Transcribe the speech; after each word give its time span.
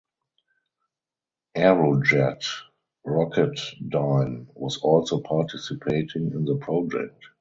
Aerojet 1.55 2.43
Rocketdyne 3.05 4.47
was 4.55 4.77
also 4.79 5.19
participating 5.19 6.31
in 6.31 6.43
the 6.45 6.55
project. 6.57 7.23